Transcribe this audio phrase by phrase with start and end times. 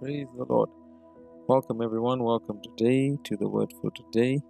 [0.00, 0.70] Praise the Lord.
[1.46, 2.22] Welcome, everyone.
[2.22, 4.40] Welcome today to the Word for Today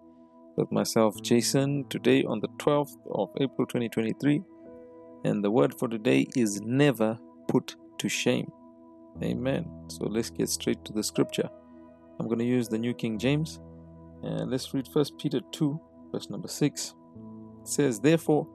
[0.56, 1.86] with myself, Jason.
[1.90, 4.44] Today, on the 12th of April 2023,
[5.24, 7.18] and the Word for today is never
[7.48, 8.48] put to shame.
[9.24, 9.68] Amen.
[9.88, 11.48] So let's get straight to the scripture.
[12.20, 13.58] I'm going to use the New King James.
[14.22, 15.80] And let's read First Peter 2,
[16.12, 16.94] verse number 6.
[17.62, 18.46] It says, Therefore,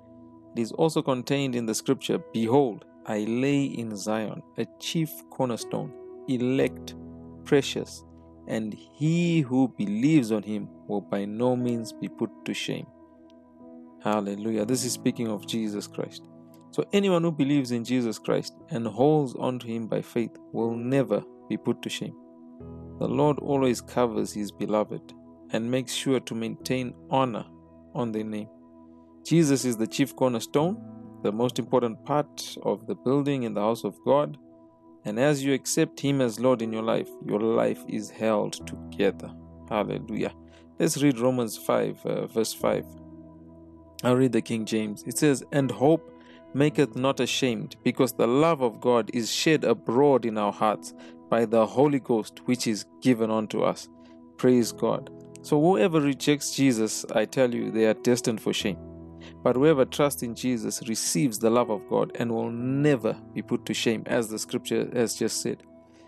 [0.56, 5.92] it is also contained in the scripture, Behold, I lay in Zion a chief cornerstone
[6.28, 6.96] elect,
[7.44, 8.04] precious,
[8.48, 12.86] and he who believes on him will by no means be put to shame.
[14.04, 14.66] Hallelujah.
[14.66, 16.28] This is speaking of Jesus Christ.
[16.72, 20.76] So, anyone who believes in Jesus Christ and holds on to him by faith will
[20.76, 22.16] never be put to shame.
[23.00, 25.14] The Lord always covers his beloved
[25.52, 27.46] and makes sure to maintain honor
[27.94, 28.50] on their name.
[29.26, 30.78] Jesus is the chief cornerstone,
[31.24, 34.38] the most important part of the building in the house of God
[35.06, 39.32] and as you accept Him as Lord in your life, your life is held together.
[39.70, 40.34] Hallelujah.
[40.80, 42.86] Let's read Romans 5, uh, verse 5.
[44.04, 45.04] I'll read the King James.
[45.08, 46.12] It says, And hope
[46.54, 50.94] maketh not ashamed, because the love of God is shed abroad in our hearts
[51.30, 53.88] by the Holy Ghost, which is given unto us.
[54.38, 55.12] Praise God.
[55.44, 58.78] So, whoever rejects Jesus, I tell you, they are destined for shame.
[59.46, 63.64] But whoever trusts in Jesus receives the love of God and will never be put
[63.68, 65.62] to shame, as the scripture has just said.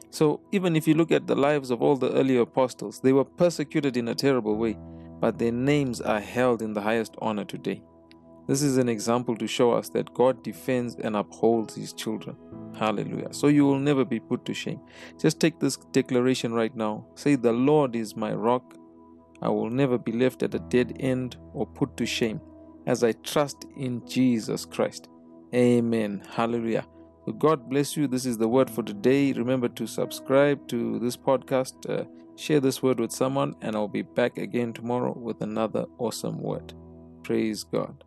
[0.10, 3.24] So, even if you look at the lives of all the earlier apostles, they were
[3.24, 4.76] persecuted in a terrible way,
[5.20, 7.84] but their names are held in the highest honor today.
[8.48, 12.36] This is an example to show us that God defends and upholds his children.
[12.76, 13.36] Hallelujah.
[13.36, 14.80] So you will never be put to shame.
[15.22, 17.06] Just take this declaration right now.
[17.14, 18.74] Say, The Lord is my rock.
[19.44, 22.42] I will never be left at a dead end or put to shame
[22.88, 25.10] as I trust in Jesus Christ.
[25.54, 26.24] Amen.
[26.32, 26.88] Hallelujah.
[27.38, 28.08] God bless you.
[28.08, 29.34] This is the word for today.
[29.34, 32.06] Remember to subscribe to this podcast, uh,
[32.38, 36.74] share this word with someone, and I'll be back again tomorrow with another awesome word.
[37.24, 38.06] Praise God.